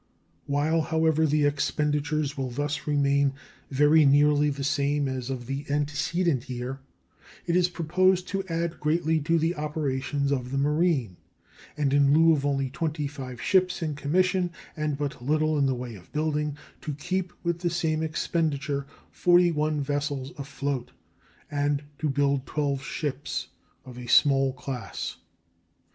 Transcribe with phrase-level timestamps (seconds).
[0.47, 3.33] While, however, the expenditures will thus remain
[3.69, 6.79] very nearly the same as of the antecedent year,
[7.45, 11.17] it is proposed to add greatly to the operations of the marine,
[11.77, 15.93] and in lieu of only 25 ships in commission and but little in the way
[15.93, 20.89] of building, to keep with the same expenditure 41 vessels afloat
[21.51, 23.49] and to build 12 ships
[23.85, 25.17] of a small class.